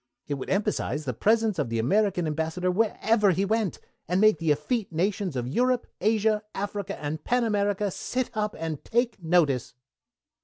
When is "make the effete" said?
4.19-4.91